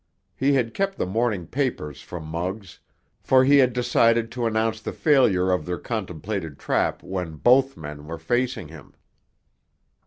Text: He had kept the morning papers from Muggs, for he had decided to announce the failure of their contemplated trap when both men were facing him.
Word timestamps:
He 0.35 0.53
had 0.53 0.73
kept 0.73 0.97
the 0.97 1.05
morning 1.05 1.45
papers 1.45 2.01
from 2.01 2.23
Muggs, 2.25 2.79
for 3.21 3.43
he 3.45 3.57
had 3.59 3.71
decided 3.71 4.31
to 4.31 4.47
announce 4.47 4.81
the 4.81 4.91
failure 4.93 5.51
of 5.51 5.67
their 5.67 5.77
contemplated 5.77 6.57
trap 6.57 7.03
when 7.03 7.35
both 7.35 7.77
men 7.77 8.07
were 8.07 8.17
facing 8.17 8.69
him. 8.69 8.95